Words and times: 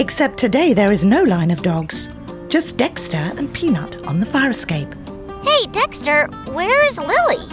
Except 0.00 0.38
today 0.38 0.72
there 0.72 0.92
is 0.92 1.04
no 1.04 1.24
line 1.24 1.50
of 1.50 1.60
dogs, 1.60 2.08
just 2.48 2.78
Dexter 2.78 3.34
and 3.36 3.52
Peanut 3.52 4.02
on 4.06 4.18
the 4.18 4.24
fire 4.24 4.48
escape. 4.48 4.94
Hey, 5.42 5.66
Dexter, 5.72 6.26
where's 6.54 6.96
Lily? 6.96 7.44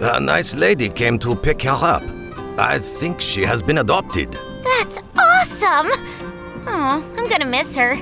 A 0.00 0.20
nice 0.20 0.54
lady 0.54 0.88
came 0.88 1.18
to 1.18 1.34
pick 1.34 1.62
her 1.62 1.70
up. 1.70 2.04
I 2.58 2.78
think 2.78 3.20
she 3.20 3.42
has 3.42 3.60
been 3.60 3.78
adopted. 3.78 4.38
That's 4.62 5.00
awesome! 5.18 5.88
Oh, 6.68 7.12
I'm 7.18 7.28
gonna 7.28 7.50
miss 7.50 7.74
her. 7.74 7.94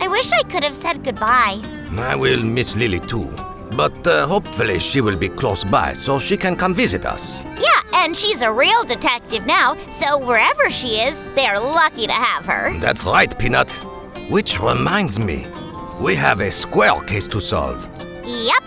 I 0.00 0.08
wish 0.08 0.32
I 0.32 0.42
could 0.42 0.64
have 0.64 0.74
said 0.74 1.04
goodbye. 1.04 1.62
I 1.98 2.16
will 2.16 2.42
miss 2.42 2.74
Lily 2.74 2.98
too. 2.98 3.30
But 3.76 4.04
uh, 4.08 4.26
hopefully 4.26 4.80
she 4.80 5.00
will 5.00 5.16
be 5.16 5.28
close 5.28 5.62
by 5.62 5.92
so 5.92 6.18
she 6.18 6.36
can 6.36 6.56
come 6.56 6.74
visit 6.74 7.06
us. 7.06 7.40
Yeah, 7.60 7.81
and 7.94 8.16
she's 8.16 8.42
a 8.42 8.52
real 8.52 8.84
detective 8.84 9.46
now, 9.46 9.76
so 9.90 10.18
wherever 10.18 10.70
she 10.70 11.00
is, 11.00 11.24
they're 11.34 11.60
lucky 11.60 12.06
to 12.06 12.12
have 12.12 12.46
her. 12.46 12.78
That's 12.78 13.04
right, 13.04 13.36
Peanut. 13.38 13.70
Which 14.30 14.60
reminds 14.60 15.18
me, 15.18 15.46
we 16.00 16.14
have 16.16 16.40
a 16.40 16.50
squirrel 16.50 17.00
case 17.00 17.28
to 17.28 17.40
solve. 17.40 17.88
Yep. 18.24 18.62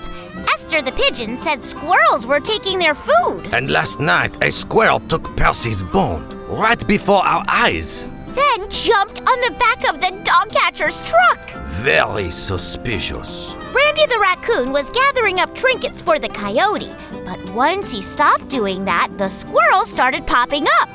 Esther 0.54 0.82
the 0.82 0.92
pigeon 0.94 1.36
said 1.36 1.64
squirrels 1.64 2.26
were 2.28 2.40
taking 2.40 2.80
their 2.80 2.96
food. 2.96 3.54
And 3.54 3.70
last 3.70 4.00
night, 4.00 4.36
a 4.44 4.52
squirrel 4.52 5.00
took 5.02 5.36
Percy's 5.36 5.84
bone 5.84 6.26
right 6.48 6.86
before 6.88 7.26
our 7.26 7.44
eyes. 7.48 8.06
Then 8.28 8.70
jumped 8.70 9.20
on 9.20 9.42
the 9.42 9.56
back 9.58 9.90
of 9.90 10.02
the 10.02 10.12
dog 10.24 10.52
catcher's 10.52 11.02
truck. 11.02 11.50
Very 11.82 12.32
suspicious. 12.32 13.56
Randy 13.74 14.06
the 14.08 14.20
raccoon 14.22 14.72
was 14.72 14.90
gathering 14.90 15.40
up 15.40 15.54
trinkets 15.56 16.02
for 16.02 16.20
the 16.20 16.30
coyote, 16.30 16.90
but 17.36 17.54
once 17.54 17.92
he 17.92 18.02
stopped 18.02 18.48
doing 18.50 18.86
that, 18.86 19.10
the 19.18 19.30
squirrels 19.30 19.90
started 19.90 20.26
popping 20.26 20.66
up. 20.82 20.90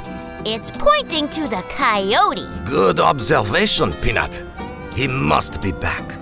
It's 0.46 0.70
pointing 0.70 1.28
to 1.30 1.42
the 1.42 1.62
coyote. 1.68 2.46
Good 2.64 2.98
observation, 2.98 3.92
Peanut. 3.94 4.42
He 4.94 5.06
must 5.06 5.60
be 5.60 5.72
back. 5.72 6.16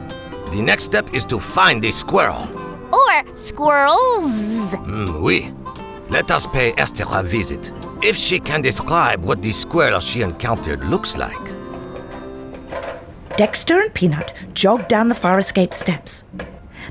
The 0.51 0.63
next 0.63 0.85
step 0.85 1.13
is 1.15 1.25
to 1.27 1.39
find 1.39 1.83
the 1.83 1.91
squirrel. 1.91 2.49
Or 2.93 3.37
squirrels. 3.37 4.75
Mm, 4.75 5.21
oui. 5.21 5.53
Let 6.09 6.31
us 6.31 6.47
pay 6.47 6.73
Esther 6.77 7.05
a 7.13 7.23
visit. 7.23 7.71
If 8.03 8.17
she 8.17 8.41
can 8.41 8.63
describe 8.63 9.25
what 9.25 9.43
the 9.43 9.53
squirrel 9.53 10.01
she 10.01 10.23
encountered 10.23 10.85
looks 10.85 11.17
like. 11.17 11.37
Dexter 13.37 13.81
and 13.81 13.95
Peanut 13.95 14.33
jog 14.53 14.89
down 14.89 15.09
the 15.09 15.15
fire 15.15 15.39
escape 15.39 15.73
steps. 15.73 16.25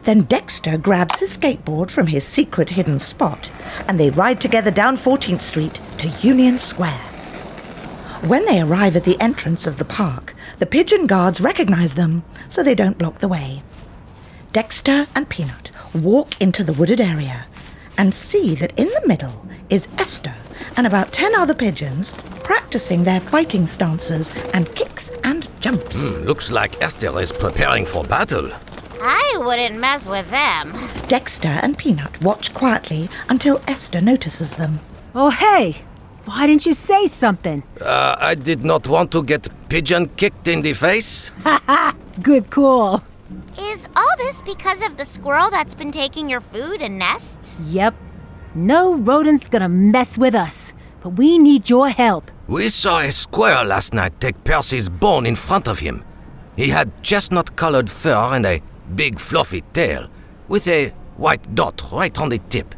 Then 0.03 0.21
Dexter 0.23 0.77
grabs 0.77 1.19
his 1.19 1.37
skateboard 1.37 1.91
from 1.91 2.07
his 2.07 2.25
secret 2.25 2.69
hidden 2.69 2.99
spot 2.99 3.51
and 3.87 3.99
they 3.99 4.09
ride 4.09 4.39
together 4.39 4.71
down 4.71 4.95
14th 4.95 5.41
Street 5.41 5.81
to 5.97 6.07
Union 6.21 6.57
Square. 6.57 7.01
When 8.25 8.45
they 8.45 8.61
arrive 8.61 8.95
at 8.95 9.03
the 9.03 9.19
entrance 9.21 9.67
of 9.67 9.77
the 9.77 9.85
park, 9.85 10.33
the 10.57 10.65
pigeon 10.65 11.05
guards 11.05 11.41
recognize 11.41 11.93
them 11.93 12.23
so 12.49 12.63
they 12.63 12.75
don't 12.75 12.97
block 12.97 13.19
the 13.19 13.27
way. 13.27 13.61
Dexter 14.53 15.07
and 15.15 15.29
Peanut 15.29 15.71
walk 15.93 16.39
into 16.41 16.63
the 16.63 16.73
wooded 16.73 16.99
area 16.99 17.45
and 17.97 18.13
see 18.13 18.55
that 18.55 18.73
in 18.77 18.87
the 18.87 19.07
middle 19.07 19.47
is 19.69 19.87
Esther 19.97 20.33
and 20.77 20.87
about 20.87 21.11
10 21.11 21.35
other 21.35 21.53
pigeons 21.53 22.13
practicing 22.43 23.03
their 23.03 23.19
fighting 23.19 23.67
stances 23.67 24.33
and 24.53 24.73
kicks 24.73 25.09
and 25.23 25.47
jumps. 25.61 26.09
Hmm, 26.09 26.23
looks 26.23 26.49
like 26.49 26.81
Esther 26.81 27.19
is 27.19 27.31
preparing 27.31 27.85
for 27.85 28.03
battle. 28.03 28.49
I 29.01 29.37
wouldn't 29.39 29.79
mess 29.79 30.07
with 30.07 30.29
them. 30.29 30.73
Dexter 31.07 31.47
and 31.61 31.77
Peanut 31.77 32.21
watch 32.21 32.53
quietly 32.53 33.09
until 33.29 33.61
Esther 33.67 34.01
notices 34.01 34.55
them. 34.55 34.79
Oh, 35.15 35.29
hey! 35.29 35.75
Why 36.25 36.45
didn't 36.47 36.65
you 36.65 36.73
say 36.73 37.07
something? 37.07 37.63
Uh, 37.79 38.15
I 38.19 38.35
did 38.35 38.63
not 38.65 38.87
want 38.87 39.11
to 39.11 39.23
get 39.23 39.47
pigeon 39.69 40.09
kicked 40.17 40.47
in 40.47 40.61
the 40.61 40.73
face. 40.73 41.31
Ha 41.43 41.61
ha! 41.65 41.95
Good 42.21 42.49
call. 42.49 43.01
Is 43.59 43.87
all 43.95 44.17
this 44.17 44.41
because 44.41 44.85
of 44.85 44.97
the 44.97 45.05
squirrel 45.05 45.49
that's 45.49 45.75
been 45.75 45.91
taking 45.91 46.29
your 46.29 46.41
food 46.41 46.81
and 46.81 46.99
nests? 46.99 47.63
Yep. 47.67 47.95
No 48.55 48.95
rodent's 48.95 49.47
gonna 49.49 49.69
mess 49.69 50.17
with 50.17 50.35
us, 50.35 50.73
but 51.01 51.09
we 51.09 51.37
need 51.37 51.69
your 51.69 51.89
help. 51.89 52.31
We 52.47 52.69
saw 52.69 52.99
a 52.99 53.11
squirrel 53.11 53.65
last 53.65 53.93
night 53.93 54.19
take 54.19 54.43
Percy's 54.43 54.89
bone 54.89 55.25
in 55.25 55.35
front 55.35 55.67
of 55.67 55.79
him. 55.79 56.03
He 56.55 56.69
had 56.69 57.03
chestnut 57.03 57.55
colored 57.55 57.89
fur 57.89 58.33
and 58.33 58.45
a 58.45 58.61
big 58.95 59.19
fluffy 59.19 59.61
tail, 59.73 60.07
with 60.47 60.67
a 60.67 60.89
white 61.17 61.55
dot 61.55 61.81
right 61.91 62.17
on 62.19 62.29
the 62.29 62.37
tip. 62.37 62.75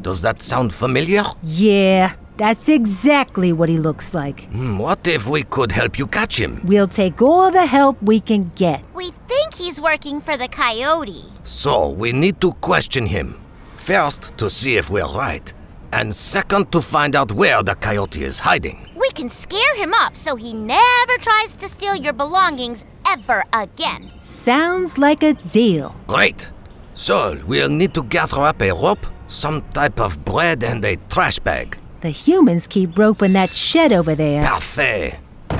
Does 0.00 0.22
that 0.22 0.42
sound 0.42 0.72
familiar? 0.72 1.22
Yeah, 1.42 2.14
that's 2.36 2.68
exactly 2.68 3.52
what 3.52 3.68
he 3.68 3.78
looks 3.78 4.12
like. 4.14 4.44
Hmm, 4.50 4.78
what 4.78 5.06
if 5.06 5.26
we 5.26 5.44
could 5.44 5.72
help 5.72 5.98
you 5.98 6.06
catch 6.06 6.40
him? 6.40 6.60
We'll 6.64 6.88
take 6.88 7.22
all 7.22 7.50
the 7.50 7.66
help 7.66 8.02
we 8.02 8.20
can 8.20 8.50
get. 8.56 8.82
We 8.94 9.10
think 9.28 9.54
he's 9.54 9.80
working 9.80 10.20
for 10.20 10.36
the 10.36 10.48
coyote. 10.48 11.24
So 11.44 11.90
we 11.90 12.12
need 12.12 12.40
to 12.40 12.52
question 12.54 13.06
him. 13.06 13.40
First, 13.76 14.36
to 14.38 14.50
see 14.50 14.76
if 14.76 14.90
we're 14.90 15.06
right, 15.06 15.52
and 15.94 16.14
second, 16.14 16.72
to 16.72 16.82
find 16.82 17.14
out 17.14 17.30
where 17.30 17.62
the 17.62 17.76
coyote 17.76 18.24
is 18.24 18.40
hiding. 18.40 18.88
We 18.96 19.08
can 19.10 19.28
scare 19.28 19.76
him 19.76 19.92
off 19.94 20.16
so 20.16 20.34
he 20.34 20.52
never 20.52 21.16
tries 21.20 21.52
to 21.54 21.68
steal 21.68 21.94
your 21.94 22.12
belongings 22.12 22.84
ever 23.08 23.44
again. 23.52 24.10
Sounds 24.20 24.98
like 24.98 25.22
a 25.22 25.34
deal. 25.34 25.94
Great. 26.08 26.50
So 26.94 27.40
we'll 27.46 27.68
need 27.68 27.94
to 27.94 28.02
gather 28.02 28.42
up 28.42 28.60
a 28.60 28.72
rope, 28.72 29.06
some 29.28 29.62
type 29.72 30.00
of 30.00 30.24
bread, 30.24 30.64
and 30.64 30.84
a 30.84 30.96
trash 31.08 31.38
bag. 31.38 31.78
The 32.00 32.10
humans 32.10 32.66
keep 32.66 32.98
roping 32.98 33.32
that 33.34 33.50
shed 33.50 33.92
over 33.92 34.16
there. 34.16 34.42
Parfait. 34.42 35.18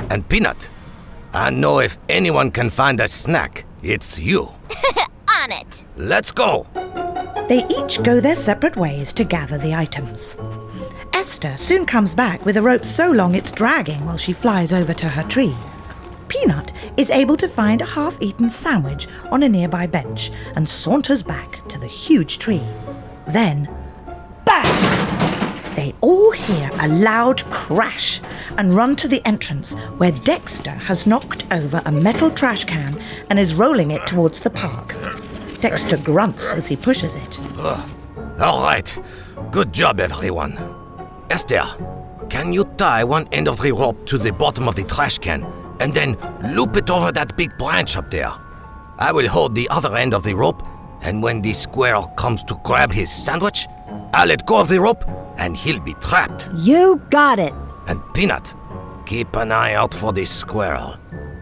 And 0.09 0.27
Peanut, 0.27 0.69
I 1.33 1.49
know 1.49 1.79
if 1.79 1.97
anyone 2.09 2.51
can 2.51 2.69
find 2.69 2.99
a 2.99 3.07
snack, 3.07 3.65
it's 3.81 4.19
you. 4.19 4.41
On 5.43 5.51
it. 5.51 5.85
Let's 5.95 6.31
go. 6.31 6.67
They 7.47 7.63
each 7.69 8.01
go 8.01 8.19
their 8.19 8.35
separate 8.35 8.75
ways 8.75 9.13
to 9.13 9.23
gather 9.23 9.59
the 9.59 9.75
items. 9.75 10.35
Esther 11.13 11.55
soon 11.57 11.85
comes 11.85 12.15
back 12.15 12.43
with 12.43 12.57
a 12.57 12.61
rope 12.61 12.83
so 12.83 13.11
long 13.11 13.35
it's 13.35 13.51
dragging 13.51 14.03
while 14.03 14.17
she 14.17 14.33
flies 14.33 14.73
over 14.73 14.93
to 14.95 15.07
her 15.07 15.21
tree. 15.23 15.55
Peanut 16.27 16.73
is 16.97 17.11
able 17.11 17.37
to 17.37 17.47
find 17.47 17.81
a 17.81 17.85
half 17.85 18.17
eaten 18.19 18.49
sandwich 18.49 19.07
on 19.31 19.43
a 19.43 19.49
nearby 19.49 19.85
bench 19.85 20.31
and 20.55 20.67
saunters 20.67 21.21
back 21.21 21.65
to 21.67 21.79
the 21.79 21.87
huge 21.87 22.39
tree. 22.39 22.63
Then, 23.27 23.69
bang! 24.43 25.75
They 25.75 25.93
all 26.01 26.31
hear 26.31 26.71
a 26.79 26.87
loud 26.87 27.43
crash 27.51 28.21
and 28.57 28.73
run 28.73 28.95
to 28.95 29.07
the 29.07 29.21
entrance 29.23 29.73
where 29.97 30.11
Dexter 30.11 30.71
has 30.71 31.05
knocked 31.05 31.45
over 31.51 31.79
a 31.85 31.91
metal 31.91 32.31
trash 32.31 32.63
can 32.63 32.97
and 33.29 33.37
is 33.37 33.53
rolling 33.53 33.91
it 33.91 34.07
towards 34.07 34.41
the 34.41 34.49
park. 34.49 34.94
Dexter 35.65 35.97
grunts 35.97 36.53
as 36.53 36.67
he 36.67 36.75
pushes 36.75 37.15
it. 37.15 37.39
All 38.39 38.61
right. 38.61 38.99
Good 39.49 39.73
job, 39.73 39.99
everyone. 39.99 40.59
Esther, 41.31 41.63
can 42.29 42.53
you 42.53 42.65
tie 42.77 43.03
one 43.03 43.27
end 43.31 43.47
of 43.47 43.59
the 43.59 43.71
rope 43.71 44.05
to 44.05 44.19
the 44.19 44.31
bottom 44.31 44.67
of 44.67 44.75
the 44.75 44.83
trash 44.83 45.17
can 45.17 45.43
and 45.79 45.91
then 45.91 46.17
loop 46.53 46.77
it 46.77 46.91
over 46.91 47.11
that 47.11 47.35
big 47.35 47.49
branch 47.57 47.97
up 47.97 48.11
there? 48.11 48.31
I 48.99 49.11
will 49.11 49.27
hold 49.27 49.55
the 49.55 49.67
other 49.69 49.97
end 49.97 50.13
of 50.13 50.21
the 50.21 50.35
rope, 50.35 50.61
and 51.01 51.23
when 51.23 51.41
the 51.41 51.53
squirrel 51.53 52.09
comes 52.09 52.43
to 52.43 52.61
grab 52.63 52.91
his 52.91 53.11
sandwich, 53.11 53.65
I'll 54.13 54.27
let 54.27 54.45
go 54.45 54.59
of 54.59 54.69
the 54.69 54.79
rope 54.79 55.03
and 55.39 55.57
he'll 55.57 55.79
be 55.79 55.95
trapped. 55.95 56.47
You 56.57 57.01
got 57.09 57.39
it. 57.39 57.53
And 57.87 57.99
Peanut, 58.13 58.53
keep 59.07 59.35
an 59.35 59.51
eye 59.51 59.73
out 59.73 59.95
for 59.95 60.13
the 60.13 60.25
squirrel. 60.25 60.95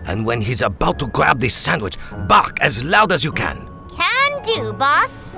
And 0.05 0.25
when 0.25 0.41
he's 0.41 0.61
about 0.61 0.97
to 0.99 1.07
grab 1.07 1.41
the 1.41 1.49
sandwich, 1.49 1.97
bark 2.29 2.61
as 2.61 2.85
loud 2.85 3.11
as 3.11 3.25
you 3.25 3.33
can. 3.33 3.72
Do, 4.45 4.73
boss. 4.73 5.31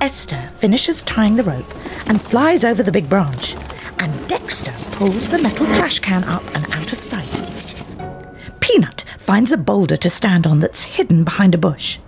Esther 0.00 0.48
finishes 0.52 1.02
tying 1.02 1.36
the 1.36 1.42
rope 1.42 1.74
and 2.06 2.20
flies 2.20 2.64
over 2.64 2.82
the 2.82 2.92
big 2.92 3.08
branch, 3.08 3.56
and 3.98 4.28
Dexter 4.28 4.72
pulls 4.92 5.28
the 5.28 5.38
metal 5.38 5.66
trash 5.66 5.98
can 5.98 6.22
up 6.24 6.44
and 6.54 6.64
out 6.74 6.92
of 6.92 7.00
sight. 7.00 7.28
Peanut 8.60 9.04
finds 9.18 9.50
a 9.50 9.56
boulder 9.56 9.96
to 9.96 10.08
stand 10.10 10.46
on 10.46 10.60
that's 10.60 10.84
hidden 10.84 11.24
behind 11.24 11.54
a 11.54 11.58
bush. 11.58 11.98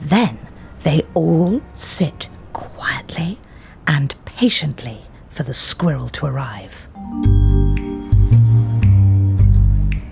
Then 0.00 0.38
they 0.84 1.02
all 1.14 1.60
sit 1.74 2.28
quietly 2.52 3.38
and 3.86 4.14
patiently 4.24 5.02
for 5.28 5.42
the 5.42 5.54
squirrel 5.54 6.08
to 6.10 6.26
arrive. 6.26 6.88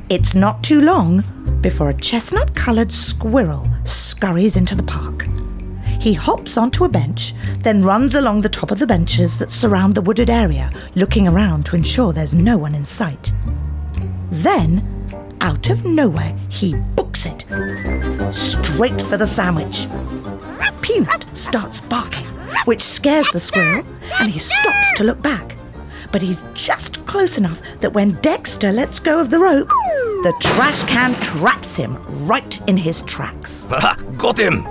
It's 0.09 0.35
not 0.35 0.63
too 0.63 0.83
long 0.83 1.25
before 1.63 1.91
a 1.91 1.95
chestnut 1.95 2.55
coloured 2.55 2.93
squirrel 2.93 3.69
scurries 3.85 4.57
into 4.57 4.75
the 4.75 4.83
park. 4.83 5.27
He 6.07 6.15
hops 6.15 6.57
onto 6.57 6.85
a 6.85 6.89
bench, 6.89 7.35
then 7.65 7.83
runs 7.83 8.15
along 8.15 8.43
the 8.43 8.49
top 8.49 8.71
of 8.71 8.79
the 8.79 8.87
benches 8.87 9.41
that 9.41 9.51
surround 9.51 9.97
the 9.97 10.03
wooded 10.03 10.31
area, 10.31 10.71
looking 10.95 11.27
around 11.27 11.67
to 11.67 11.75
ensure 11.75 12.13
there's 12.13 12.33
no 12.33 12.57
one 12.57 12.77
in 12.77 12.87
sight. 12.87 13.33
Then, 14.31 14.85
out 15.41 15.69
of 15.69 15.85
nowhere, 15.85 16.39
he 16.49 16.75
books 16.95 17.27
it 17.27 17.45
straight 18.33 19.03
for 19.03 19.17
the 19.17 19.27
sandwich. 19.27 19.89
Peanut 20.81 21.27
starts 21.37 21.81
barking, 21.81 22.29
which 22.67 22.83
scares 22.83 23.29
the 23.33 23.41
squirrel, 23.41 23.85
and 24.21 24.31
he 24.31 24.39
stops 24.39 24.93
to 24.99 25.03
look 25.03 25.21
back. 25.21 25.57
But 26.13 26.23
he's 26.23 26.45
just 26.55 27.05
close 27.07 27.37
enough 27.37 27.61
that 27.81 27.95
when 27.95 28.13
Dexter 28.21 28.71
lets 28.71 29.01
go 29.01 29.19
of 29.19 29.31
the 29.31 29.41
rope, 29.41 29.71
the 30.23 30.35
trash 30.41 30.85
can 30.85 31.15
traps 31.15 31.75
him 31.75 31.99
right 32.29 32.61
in 32.69 32.77
his 32.77 33.03
tracks. 33.03 33.65
Got 34.17 34.39
him! 34.39 34.65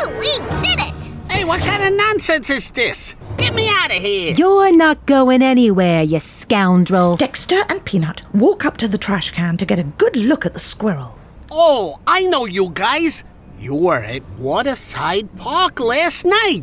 Woohoo! 0.00 0.18
We 0.18 0.60
did 0.60 0.80
it! 0.80 1.12
Hey, 1.30 1.44
what 1.44 1.60
kind 1.60 1.82
of 1.82 1.92
nonsense 1.94 2.50
is 2.50 2.70
this? 2.70 3.14
Get 3.36 3.54
me 3.54 3.68
out 3.68 3.90
of 3.90 3.98
here! 3.98 4.34
You're 4.34 4.74
not 4.76 5.06
going 5.06 5.42
anywhere, 5.42 6.02
you 6.02 6.18
scoundrel. 6.20 7.16
Dexter 7.16 7.62
and 7.68 7.84
Peanut 7.84 8.22
walk 8.34 8.64
up 8.64 8.76
to 8.78 8.88
the 8.88 8.98
trash 8.98 9.30
can 9.30 9.56
to 9.58 9.66
get 9.66 9.78
a 9.78 9.84
good 9.84 10.16
look 10.16 10.46
at 10.46 10.54
the 10.54 10.60
squirrel. 10.60 11.16
Oh, 11.50 11.98
I 12.06 12.22
know 12.22 12.46
you 12.46 12.70
guys. 12.70 13.24
You 13.58 13.74
were 13.74 14.02
at 14.02 14.22
Waterside 14.38 15.36
Park 15.36 15.80
last 15.80 16.24
night. 16.24 16.62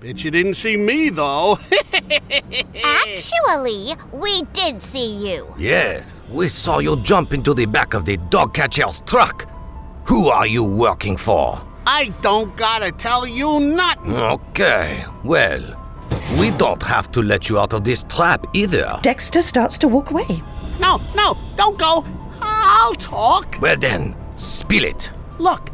Bet 0.00 0.22
you 0.22 0.30
didn't 0.30 0.54
see 0.54 0.76
me, 0.76 1.08
though. 1.08 1.58
Actually, 2.84 3.94
we 4.12 4.42
did 4.52 4.82
see 4.82 5.28
you. 5.28 5.52
Yes, 5.58 6.22
we 6.30 6.48
saw 6.48 6.78
you 6.78 6.96
jump 6.98 7.32
into 7.32 7.54
the 7.54 7.66
back 7.66 7.94
of 7.94 8.04
the 8.04 8.18
dog 8.28 8.54
catcher's 8.54 9.00
truck. 9.00 9.50
Who 10.04 10.28
are 10.28 10.46
you 10.46 10.62
working 10.62 11.16
for? 11.16 11.66
I 11.88 12.12
don't 12.20 12.56
gotta 12.56 12.90
tell 12.90 13.28
you 13.28 13.60
nothing. 13.60 14.16
Okay, 14.16 15.04
well, 15.22 15.62
we 16.40 16.50
don't 16.50 16.82
have 16.82 17.12
to 17.12 17.22
let 17.22 17.48
you 17.48 17.60
out 17.60 17.72
of 17.72 17.84
this 17.84 18.02
trap 18.02 18.44
either. 18.54 18.98
Dexter 19.02 19.40
starts 19.40 19.78
to 19.78 19.88
walk 19.88 20.10
away. 20.10 20.42
No, 20.80 21.00
no, 21.14 21.36
don't 21.56 21.78
go. 21.78 22.04
I'll 22.42 22.94
talk. 22.94 23.56
Well 23.60 23.76
then, 23.76 24.16
spill 24.34 24.82
it. 24.82 25.12
Look, 25.38 25.70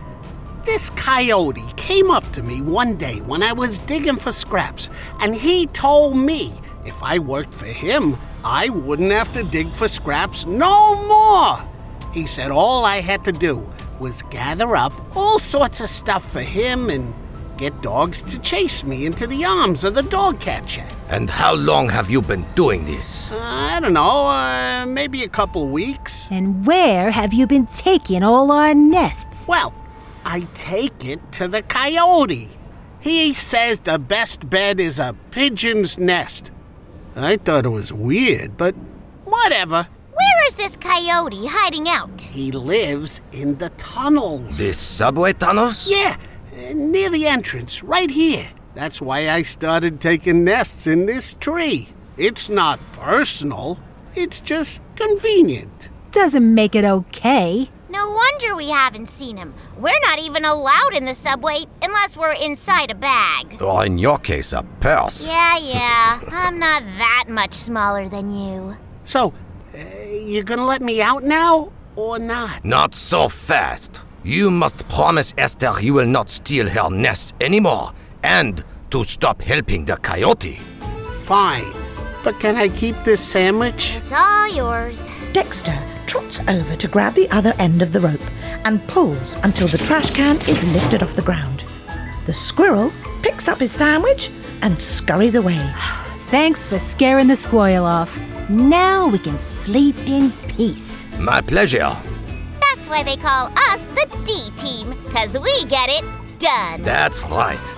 this 0.66 0.90
coyote 0.90 1.72
came 1.76 2.10
up 2.10 2.30
to 2.32 2.42
me 2.42 2.60
one 2.60 2.96
day 2.96 3.20
when 3.20 3.42
I 3.42 3.54
was 3.54 3.78
digging 3.78 4.16
for 4.16 4.32
scraps, 4.32 4.90
and 5.20 5.34
he 5.34 5.66
told 5.68 6.14
me 6.14 6.52
if 6.84 7.02
I 7.02 7.20
worked 7.20 7.54
for 7.54 7.66
him, 7.66 8.18
I 8.44 8.68
wouldn't 8.68 9.12
have 9.12 9.32
to 9.32 9.44
dig 9.44 9.70
for 9.70 9.88
scraps 9.88 10.44
no 10.44 10.94
more. 11.06 11.70
He 12.12 12.26
said 12.26 12.50
all 12.50 12.84
I 12.84 13.00
had 13.00 13.24
to 13.24 13.32
do 13.32 13.70
was 14.02 14.22
gather 14.22 14.74
up 14.74 14.92
all 15.16 15.38
sorts 15.38 15.80
of 15.80 15.88
stuff 15.88 16.28
for 16.32 16.40
him 16.40 16.90
and 16.90 17.14
get 17.56 17.80
dogs 17.82 18.20
to 18.24 18.36
chase 18.40 18.82
me 18.82 19.06
into 19.06 19.28
the 19.28 19.44
arms 19.44 19.84
of 19.84 19.94
the 19.94 20.02
dog 20.02 20.40
catcher. 20.40 20.84
And 21.08 21.30
how 21.30 21.54
long 21.54 21.88
have 21.88 22.10
you 22.10 22.20
been 22.20 22.44
doing 22.56 22.84
this? 22.84 23.30
I 23.30 23.78
don't 23.78 23.92
know, 23.92 24.26
uh, 24.26 24.86
maybe 24.86 25.22
a 25.22 25.28
couple 25.28 25.68
weeks. 25.68 26.28
And 26.32 26.66
where 26.66 27.12
have 27.12 27.32
you 27.32 27.46
been 27.46 27.66
taking 27.66 28.24
all 28.24 28.50
our 28.50 28.74
nests? 28.74 29.46
Well, 29.46 29.72
I 30.24 30.48
take 30.52 31.04
it 31.04 31.20
to 31.32 31.46
the 31.46 31.62
coyote. 31.62 32.48
He 32.98 33.32
says 33.32 33.78
the 33.78 34.00
best 34.00 34.50
bed 34.50 34.80
is 34.80 34.98
a 34.98 35.14
pigeon's 35.30 35.96
nest. 35.96 36.50
I 37.14 37.36
thought 37.36 37.66
it 37.66 37.68
was 37.68 37.92
weird, 37.92 38.56
but 38.56 38.74
whatever. 39.24 39.86
Where 40.52 40.66
is 40.66 40.76
this 40.76 40.76
coyote 40.76 41.46
hiding 41.48 41.88
out? 41.88 42.20
He 42.20 42.52
lives 42.52 43.22
in 43.32 43.56
the 43.56 43.70
tunnels. 43.70 44.58
The 44.58 44.74
subway 44.74 45.32
tunnels? 45.32 45.90
Yeah, 45.90 46.16
near 46.74 47.08
the 47.08 47.26
entrance, 47.26 47.82
right 47.82 48.10
here. 48.10 48.50
That's 48.74 49.00
why 49.00 49.30
I 49.30 49.42
started 49.42 49.98
taking 49.98 50.44
nests 50.44 50.86
in 50.86 51.06
this 51.06 51.34
tree. 51.40 51.88
It's 52.18 52.50
not 52.50 52.80
personal, 52.92 53.78
it's 54.14 54.42
just 54.42 54.82
convenient. 54.94 55.88
Doesn't 56.10 56.54
make 56.54 56.74
it 56.74 56.84
okay. 56.84 57.70
No 57.88 58.10
wonder 58.10 58.54
we 58.54 58.68
haven't 58.68 59.08
seen 59.08 59.38
him. 59.38 59.54
We're 59.78 60.00
not 60.02 60.18
even 60.18 60.44
allowed 60.44 60.94
in 60.94 61.06
the 61.06 61.14
subway 61.14 61.64
unless 61.82 62.14
we're 62.14 62.34
inside 62.34 62.90
a 62.90 62.94
bag. 62.94 63.62
Or 63.62 63.86
in 63.86 63.96
your 63.96 64.18
case, 64.18 64.52
a 64.52 64.64
purse. 64.80 65.26
Yeah, 65.26 65.56
yeah. 65.62 66.20
I'm 66.30 66.58
not 66.58 66.82
that 66.98 67.24
much 67.28 67.54
smaller 67.54 68.06
than 68.06 68.30
you. 68.30 68.76
So, 69.04 69.32
Eh, 69.74 70.18
you 70.26 70.42
gonna 70.42 70.66
let 70.66 70.82
me 70.82 71.00
out 71.00 71.22
now 71.22 71.72
or 71.96 72.18
not? 72.18 72.62
Not 72.64 72.94
so 72.94 73.28
fast. 73.28 74.02
You 74.22 74.50
must 74.50 74.86
promise 74.88 75.32
Esther 75.38 75.80
you 75.80 75.94
will 75.94 76.06
not 76.06 76.28
steal 76.28 76.68
her 76.68 76.90
nest 76.90 77.34
anymore 77.40 77.92
and 78.22 78.62
to 78.90 79.02
stop 79.02 79.40
helping 79.40 79.86
the 79.86 79.96
coyote. 79.96 80.60
Fine. 81.22 81.72
But 82.22 82.38
can 82.38 82.56
I 82.56 82.68
keep 82.68 82.96
this 83.04 83.26
sandwich? 83.26 83.96
It's 83.96 84.12
all 84.12 84.54
yours. 84.54 85.10
Dexter 85.32 85.78
trots 86.06 86.40
over 86.48 86.76
to 86.76 86.88
grab 86.88 87.14
the 87.14 87.28
other 87.30 87.54
end 87.58 87.80
of 87.80 87.92
the 87.92 88.00
rope 88.00 88.30
and 88.66 88.86
pulls 88.88 89.36
until 89.42 89.68
the 89.68 89.78
trash 89.78 90.10
can 90.10 90.36
is 90.42 90.70
lifted 90.74 91.02
off 91.02 91.14
the 91.14 91.22
ground. 91.22 91.64
The 92.26 92.34
squirrel 92.34 92.92
picks 93.22 93.48
up 93.48 93.60
his 93.60 93.72
sandwich 93.72 94.30
and 94.60 94.78
scurries 94.78 95.34
away. 95.34 95.72
Thanks 96.32 96.66
for 96.66 96.78
scaring 96.78 97.26
the 97.26 97.36
squirrel 97.36 97.84
off. 97.84 98.18
Now 98.48 99.06
we 99.06 99.18
can 99.18 99.38
sleep 99.38 99.98
in 100.08 100.32
peace. 100.48 101.04
My 101.18 101.42
pleasure. 101.42 101.94
That's 102.58 102.88
why 102.88 103.02
they 103.02 103.18
call 103.18 103.52
us 103.68 103.84
the 103.88 104.06
D 104.24 104.50
team, 104.56 104.94
because 105.04 105.38
we 105.38 105.66
get 105.66 105.90
it 105.90 106.02
done. 106.38 106.80
That's 106.80 107.28
right. 107.28 107.76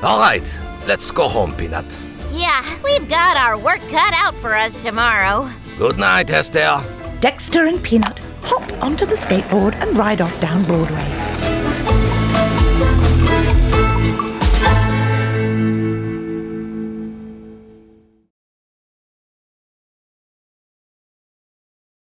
All 0.00 0.20
right, 0.20 0.60
let's 0.86 1.10
go 1.10 1.26
home, 1.26 1.52
Peanut. 1.56 1.96
Yeah, 2.30 2.62
we've 2.84 3.08
got 3.08 3.36
our 3.36 3.58
work 3.58 3.80
cut 3.88 4.14
out 4.14 4.36
for 4.36 4.54
us 4.54 4.80
tomorrow. 4.80 5.50
Good 5.76 5.98
night, 5.98 6.30
Esther. 6.30 6.80
Dexter 7.18 7.66
and 7.66 7.82
Peanut 7.82 8.20
hop 8.42 8.62
onto 8.80 9.06
the 9.06 9.16
skateboard 9.16 9.74
and 9.82 9.98
ride 9.98 10.20
off 10.20 10.38
down 10.38 10.62
Broadway. 10.66 11.37